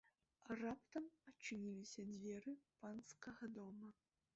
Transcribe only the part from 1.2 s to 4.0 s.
адчыніліся дзверы панскага дома.